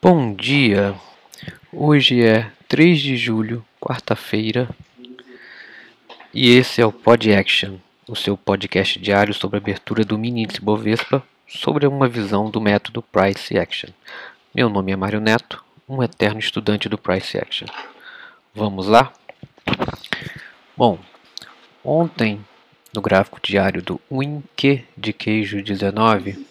Bom 0.00 0.32
dia! 0.32 0.94
Hoje 1.72 2.22
é 2.22 2.52
3 2.68 3.00
de 3.00 3.16
julho, 3.16 3.66
quarta-feira, 3.80 4.68
e 6.32 6.50
esse 6.50 6.80
é 6.80 6.86
o 6.86 6.92
Pod 6.92 7.34
Action, 7.34 7.78
o 8.06 8.14
seu 8.14 8.36
podcast 8.36 8.96
diário 9.00 9.34
sobre 9.34 9.56
a 9.56 9.60
abertura 9.60 10.04
do 10.04 10.16
mini 10.16 10.44
índice 10.44 10.60
Bovespa 10.60 11.20
sobre 11.48 11.84
uma 11.84 12.08
visão 12.08 12.48
do 12.48 12.60
método 12.60 13.02
Price 13.02 13.58
Action. 13.58 13.90
Meu 14.54 14.68
nome 14.68 14.92
é 14.92 14.96
Mário 14.96 15.20
Neto, 15.20 15.64
um 15.88 16.00
eterno 16.00 16.38
estudante 16.38 16.88
do 16.88 16.96
Price 16.96 17.36
Action. 17.36 17.66
Vamos 18.54 18.86
lá? 18.86 19.12
Bom, 20.76 21.00
ontem 21.82 22.38
no 22.94 23.02
gráfico 23.02 23.40
diário 23.42 23.82
do 23.82 24.00
Winque 24.08 24.84
de 24.96 25.12
queijo 25.12 25.60
19, 25.60 26.46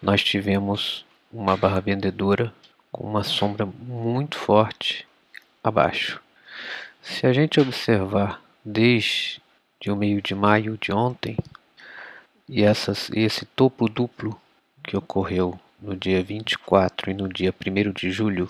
nós 0.00 0.22
tivemos 0.22 1.04
uma 1.34 1.56
barra 1.56 1.80
vendedora 1.80 2.54
com 2.92 3.04
uma 3.04 3.24
sombra 3.24 3.66
muito 3.66 4.38
forte 4.38 5.04
abaixo. 5.64 6.22
Se 7.02 7.26
a 7.26 7.32
gente 7.32 7.60
observar 7.60 8.40
desde 8.64 9.42
o 9.88 9.96
meio 9.96 10.22
de 10.22 10.32
maio 10.32 10.78
de 10.78 10.92
ontem 10.92 11.36
e 12.48 12.62
essas, 12.62 13.10
esse 13.12 13.44
topo 13.44 13.88
duplo 13.88 14.40
que 14.84 14.96
ocorreu 14.96 15.58
no 15.82 15.96
dia 15.96 16.22
24 16.22 17.10
e 17.10 17.14
no 17.14 17.28
dia 17.28 17.52
1 17.52 17.92
de 17.92 18.12
julho, 18.12 18.48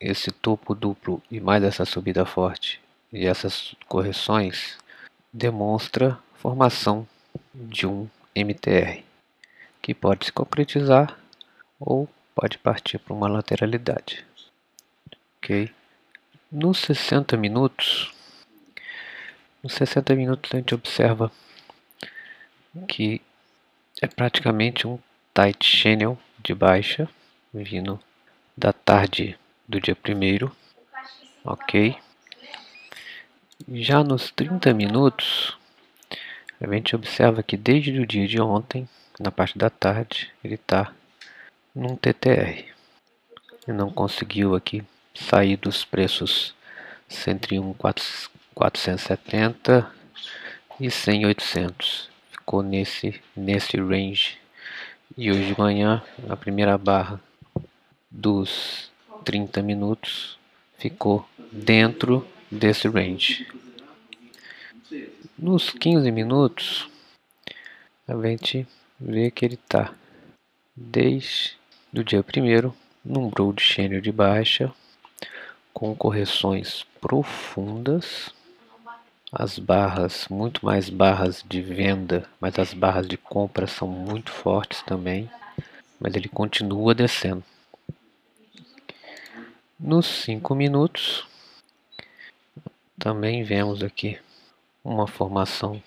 esse 0.00 0.30
topo 0.30 0.74
duplo 0.74 1.22
e 1.30 1.38
mais 1.38 1.62
essa 1.62 1.84
subida 1.84 2.24
forte 2.24 2.80
e 3.12 3.26
essas 3.26 3.74
correções 3.86 4.78
demonstra 5.30 6.18
formação 6.34 7.06
de 7.54 7.86
um 7.86 8.08
MTR 8.34 9.02
que 9.82 9.92
pode 9.92 10.24
se 10.24 10.32
concretizar 10.32 11.16
ou 11.78 12.08
pode 12.34 12.58
partir 12.58 12.98
para 12.98 13.14
uma 13.14 13.28
lateralidade. 13.28 14.24
Ok? 15.38 15.70
Nos 16.50 16.78
60 16.78 17.36
minutos, 17.36 18.12
nos 19.62 19.72
60 19.74 20.14
minutos 20.14 20.50
a 20.52 20.58
gente 20.58 20.74
observa 20.74 21.30
que 22.88 23.20
é 24.00 24.06
praticamente 24.06 24.86
um 24.86 24.98
tight 25.32 25.64
channel 25.64 26.18
de 26.42 26.54
baixa 26.54 27.08
vindo 27.52 27.98
da 28.56 28.72
tarde 28.72 29.38
do 29.68 29.80
dia 29.80 29.96
primeiro, 29.96 30.54
ok? 31.44 31.96
Já 33.72 34.04
nos 34.04 34.30
30 34.30 34.72
minutos, 34.74 35.56
a 36.60 36.72
gente 36.72 36.94
observa 36.94 37.42
que 37.42 37.56
desde 37.56 37.98
o 37.98 38.06
dia 38.06 38.28
de 38.28 38.40
ontem, 38.40 38.88
na 39.18 39.30
parte 39.30 39.58
da 39.58 39.68
tarde, 39.68 40.30
ele 40.44 40.54
está 40.54 40.92
num 41.76 41.94
TTR. 41.94 42.64
E 43.68 43.72
não 43.72 43.90
conseguiu 43.90 44.54
aqui 44.54 44.82
sair 45.14 45.58
dos 45.58 45.84
preços 45.84 46.54
101 47.06 47.74
470 48.54 49.92
e 50.80 50.90
100 50.90 51.26
800. 51.26 52.08
Ficou 52.30 52.62
nesse 52.62 53.20
nesse 53.36 53.76
range. 53.76 54.38
E 55.18 55.30
hoje 55.30 55.52
de 55.52 55.60
manhã, 55.60 56.02
a 56.30 56.36
primeira 56.36 56.78
barra 56.78 57.20
dos 58.10 58.90
30 59.24 59.60
minutos 59.62 60.38
ficou 60.78 61.28
dentro 61.52 62.26
desse 62.50 62.88
range. 62.88 63.46
Nos 65.38 65.68
15 65.70 66.10
minutos, 66.10 66.88
a 68.08 68.14
gente 68.26 68.66
vê 68.98 69.30
que 69.30 69.44
ele 69.44 69.56
está 69.56 69.92
desde 70.74 71.56
do 71.92 72.04
dia 72.04 72.20
1 72.20 72.72
num 73.04 73.28
broad 73.28 73.62
channel 73.62 74.00
de 74.00 74.12
baixa 74.12 74.72
com 75.72 75.94
correções 75.94 76.84
profundas 77.00 78.34
as 79.32 79.58
barras, 79.58 80.28
muito 80.28 80.64
mais 80.64 80.88
barras 80.88 81.44
de 81.46 81.60
venda, 81.60 82.28
mas 82.40 82.58
as 82.58 82.72
barras 82.72 83.06
de 83.06 83.16
compra 83.16 83.66
são 83.66 83.86
muito 83.86 84.30
fortes 84.30 84.82
também, 84.82 85.30
mas 86.00 86.14
ele 86.14 86.28
continua 86.28 86.94
descendo. 86.94 87.44
Nos 89.78 90.06
5 90.06 90.54
minutos, 90.54 91.26
também 92.98 93.42
vemos 93.42 93.82
aqui 93.82 94.18
uma 94.82 95.06
formação 95.06 95.82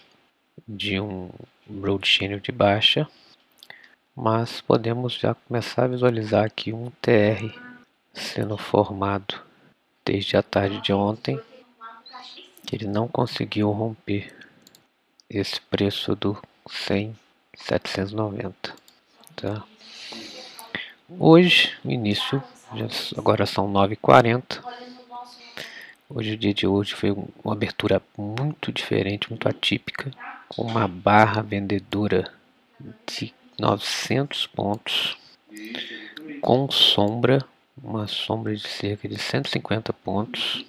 de 0.67 0.99
um 0.99 1.31
broad 1.65 2.07
channel 2.07 2.39
de 2.39 2.51
baixa, 2.51 3.07
mas 4.19 4.59
podemos 4.59 5.13
já 5.13 5.33
começar 5.33 5.85
a 5.85 5.87
visualizar 5.87 6.43
aqui 6.43 6.73
um 6.73 6.91
TR 7.01 7.57
sendo 8.13 8.57
formado 8.57 9.41
desde 10.03 10.35
a 10.35 10.43
tarde 10.43 10.81
de 10.81 10.91
ontem 10.91 11.39
que 12.67 12.75
ele 12.75 12.85
não 12.85 13.07
conseguiu 13.07 13.71
romper 13.71 14.35
esse 15.29 15.61
preço 15.61 16.17
do 16.17 16.37
100 16.69 17.15
790 17.55 18.75
tá? 19.37 19.63
Hoje 21.17 21.77
início 21.85 22.43
agora 23.17 23.45
são 23.45 23.71
9h40 23.71 24.61
hoje 26.09 26.33
o 26.33 26.37
dia 26.37 26.53
de 26.53 26.67
hoje 26.67 26.93
foi 26.93 27.11
uma 27.11 27.53
abertura 27.53 28.01
muito 28.17 28.69
diferente 28.69 29.29
muito 29.29 29.47
atípica 29.47 30.11
com 30.49 30.63
uma 30.63 30.89
barra 30.89 31.41
vendedora 31.41 32.33
de 33.07 33.38
900 33.59 34.47
pontos 34.47 35.17
com 36.41 36.69
sombra, 36.71 37.45
uma 37.81 38.07
sombra 38.07 38.55
de 38.55 38.67
cerca 38.67 39.07
de 39.07 39.17
150 39.17 39.91
pontos, 39.93 40.65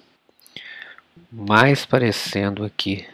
mais 1.31 1.85
parecendo 1.85 2.63
aqui 2.63 3.07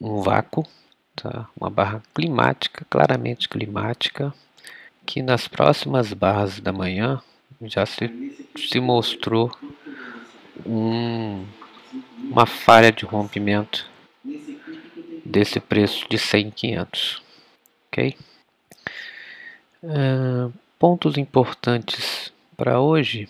um 0.00 0.20
vácuo, 0.20 0.66
tá? 1.14 1.48
uma 1.58 1.70
barra 1.70 2.02
climática, 2.14 2.86
claramente 2.88 3.48
climática, 3.48 4.32
que 5.06 5.22
nas 5.22 5.46
próximas 5.46 6.12
barras 6.12 6.60
da 6.60 6.72
manhã 6.72 7.20
já 7.62 7.84
se, 7.84 8.08
se 8.56 8.80
mostrou 8.80 9.54
um, 10.66 11.44
uma 12.18 12.46
falha 12.46 12.90
de 12.90 13.04
rompimento 13.04 13.86
desse 15.24 15.60
preço 15.60 16.06
de 16.08 16.18
100 16.18 16.50
500 16.50 17.23
ok? 17.94 18.16
Uh, 19.84 20.52
pontos 20.78 21.16
importantes 21.16 22.32
para 22.56 22.80
hoje. 22.80 23.28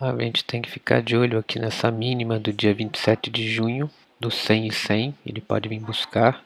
A 0.00 0.16
gente 0.22 0.44
tem 0.44 0.62
que 0.62 0.70
ficar 0.70 1.02
de 1.02 1.16
olho 1.16 1.38
aqui 1.38 1.58
nessa 1.58 1.90
mínima 1.90 2.38
do 2.38 2.52
dia 2.52 2.72
27 2.72 3.30
de 3.30 3.48
junho, 3.48 3.90
do 4.20 4.30
100 4.30 4.66
e 4.66 4.72
100, 4.72 5.14
ele 5.26 5.40
pode 5.40 5.68
vir 5.68 5.80
buscar. 5.80 6.44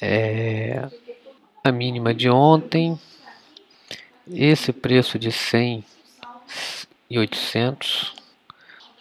É, 0.00 0.88
a 1.62 1.72
mínima 1.72 2.14
de 2.14 2.28
ontem, 2.28 2.98
esse 4.28 4.72
preço 4.72 5.18
de 5.18 5.30
100 5.30 5.84
e 7.10 7.18
800, 7.18 8.14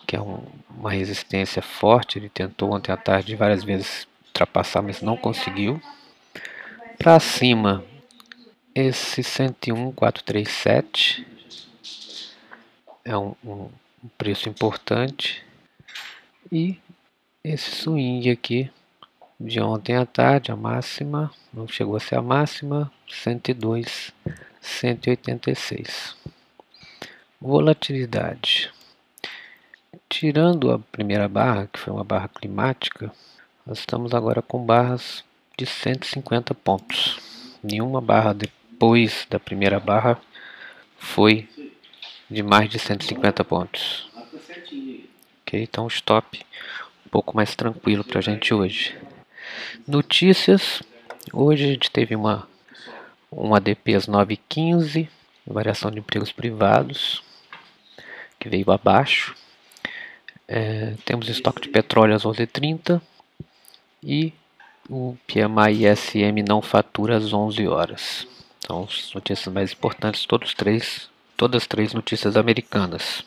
que 0.08 0.16
é 0.16 0.22
um, 0.22 0.44
uma 0.70 0.92
resistência 0.92 1.62
forte, 1.62 2.18
ele 2.18 2.30
tentou 2.30 2.74
ontem 2.74 2.92
à 2.92 2.98
tarde 2.98 3.36
várias 3.36 3.64
vezes 3.64 4.08
ultrapassar, 4.28 4.82
mas 4.82 5.02
não 5.02 5.16
conseguiu 5.16 5.82
para 7.02 7.20
cima. 7.20 7.84
Esse 8.76 9.24
101437 9.24 11.26
é 13.04 13.18
um, 13.18 13.34
um, 13.44 13.70
preço 14.20 14.48
importante. 14.48 15.44
E 16.52 16.78
esse 17.44 17.72
swing 17.72 18.30
aqui 18.30 18.70
de 19.40 19.60
ontem 19.60 19.96
à 19.96 20.06
tarde 20.06 20.52
a 20.52 20.56
máxima 20.56 21.32
não 21.52 21.68
chegou 21.68 21.96
a 21.96 22.00
ser 22.00 22.20
a 22.20 22.22
máxima 22.22 22.92
102 23.10 24.14
186 24.62 26.16
volatilidade. 27.42 28.72
Tirando 30.08 30.72
a 30.72 30.78
primeira 30.78 31.28
barra 31.28 31.66
que 31.66 31.80
foi 31.80 31.92
uma 31.92 32.04
barra 32.04 32.28
climática 32.28 33.12
nós 33.66 33.80
estamos 33.80 34.14
agora 34.14 34.44
com 34.44 34.64
barras 34.64 35.24
de 35.62 35.68
150 35.68 36.56
pontos. 36.56 37.20
Nenhuma 37.62 38.02
barra 38.02 38.34
depois 38.34 39.28
da 39.30 39.40
primeira 39.40 39.80
barra 39.80 40.20
foi 40.98 41.48
de 42.28 42.42
mais 42.42 42.68
de 42.68 42.80
150 42.80 43.44
pontos. 43.44 44.10
Ok, 45.44 45.62
então 45.62 45.86
stop 45.86 46.44
um 47.06 47.10
pouco 47.12 47.36
mais 47.36 47.56
tranquilo 47.56 48.04
para 48.04 48.18
a 48.18 48.22
gente 48.24 48.52
hoje. 48.56 48.98
Notícias: 49.88 50.82
hoje 51.32 51.64
a 51.64 51.68
gente 51.68 51.92
teve 51.92 52.16
uma, 52.16 52.48
uma 53.30 53.58
ADP 53.58 53.94
às 53.94 54.08
9h15, 54.08 55.08
variação 55.46 55.92
de 55.92 56.00
empregos 56.00 56.32
privados, 56.32 57.22
que 58.40 58.50
veio 58.50 58.72
abaixo. 58.72 59.36
É, 60.48 60.96
temos 61.06 61.30
estoque 61.30 61.62
de 61.62 61.70
petróleo 61.70 62.16
às 62.16 62.24
11h30 62.24 63.00
e 64.04 64.34
o 64.92 65.18
PMI 65.26 65.86
ISM 65.86 66.44
não 66.46 66.62
fatura 66.62 67.16
às 67.16 67.32
11 67.32 67.66
horas. 67.66 68.28
São 68.68 68.84
as 68.84 69.14
notícias 69.14 69.54
mais 69.54 69.72
importantes, 69.72 70.26
todos 70.26 70.54
três, 70.54 71.10
todas 71.38 71.62
as 71.62 71.68
três 71.68 71.94
notícias 71.94 72.36
americanas. 72.36 73.24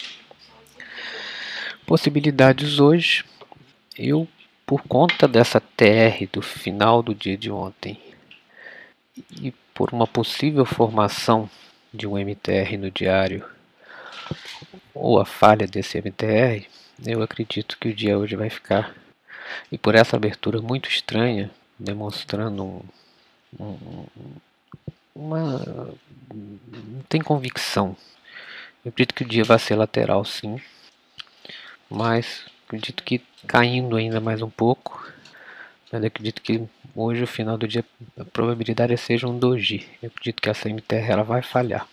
Possibilidades 1.86 2.78
hoje, 2.78 3.24
eu 3.96 4.28
por 4.66 4.82
conta 4.82 5.26
dessa 5.26 5.58
TR 5.58 6.26
do 6.30 6.42
final 6.42 7.02
do 7.02 7.14
dia 7.14 7.36
de 7.36 7.50
ontem 7.50 7.98
e 9.40 9.50
por 9.74 9.90
uma 9.92 10.06
possível 10.06 10.66
formação 10.66 11.48
de 11.92 12.06
um 12.06 12.18
MTR 12.18 12.76
no 12.78 12.90
diário 12.90 13.42
ou 14.94 15.18
a 15.18 15.24
falha 15.24 15.66
desse 15.66 15.96
MTR, 15.98 16.66
eu 17.06 17.22
acredito 17.22 17.78
que 17.78 17.88
o 17.88 17.94
dia 17.94 18.18
hoje 18.18 18.36
vai 18.36 18.50
ficar 18.50 18.94
e 19.70 19.78
por 19.78 19.94
essa 19.94 20.16
abertura 20.16 20.60
muito 20.60 20.88
estranha, 20.88 21.50
demonstrando 21.78 22.64
um, 23.58 23.64
um, 23.64 24.06
uma 25.14 25.94
não 26.32 27.02
tem 27.08 27.20
convicção. 27.20 27.96
Eu 28.84 28.90
acredito 28.90 29.14
que 29.14 29.22
o 29.22 29.28
dia 29.28 29.44
vai 29.44 29.58
ser 29.58 29.76
lateral, 29.76 30.24
sim, 30.24 30.60
mas 31.88 32.44
acredito 32.66 33.02
que 33.02 33.22
caindo 33.46 33.96
ainda 33.96 34.20
mais 34.20 34.42
um 34.42 34.50
pouco. 34.50 35.04
Mas 35.92 36.02
acredito 36.02 36.42
que 36.42 36.66
hoje, 36.94 37.22
o 37.22 37.26
final 37.26 37.56
do 37.56 37.68
dia, 37.68 37.84
a 38.18 38.24
probabilidade 38.24 38.92
é 38.92 38.96
seja 38.96 39.28
um 39.28 39.38
doji. 39.38 39.88
Eu 40.02 40.08
acredito 40.08 40.42
que 40.42 40.48
essa 40.48 40.68
MTR 40.68 41.12
ela 41.12 41.22
vai 41.22 41.40
falhar. 41.40 41.86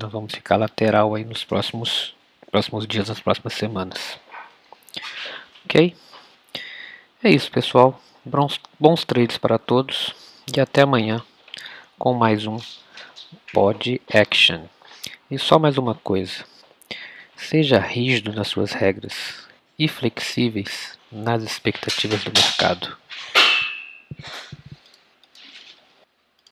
Nós 0.00 0.12
vamos 0.12 0.32
ficar 0.32 0.56
lateral 0.56 1.14
aí 1.14 1.24
nos 1.24 1.42
próximos, 1.42 2.14
próximos 2.50 2.86
dias, 2.86 3.08
nas 3.08 3.18
próximas 3.18 3.54
semanas. 3.54 4.18
Ok? 5.64 5.96
É 7.24 7.30
isso, 7.30 7.52
pessoal. 7.52 8.02
Bons, 8.24 8.58
bons 8.80 9.04
trades 9.04 9.38
para 9.38 9.56
todos. 9.56 10.12
E 10.52 10.60
até 10.60 10.82
amanhã 10.82 11.22
com 11.96 12.12
mais 12.14 12.48
um 12.48 12.58
Pod 13.52 14.02
Action. 14.12 14.64
E 15.30 15.38
só 15.38 15.56
mais 15.56 15.78
uma 15.78 15.94
coisa. 15.94 16.44
Seja 17.36 17.78
rígido 17.78 18.32
nas 18.32 18.48
suas 18.48 18.72
regras 18.72 19.46
e 19.78 19.86
flexíveis 19.86 20.98
nas 21.12 21.44
expectativas 21.44 22.24
do 22.24 22.32
mercado. 22.32 22.96